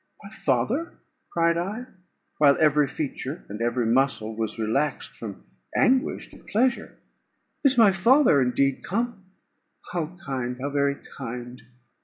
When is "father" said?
0.31-0.93, 7.91-8.41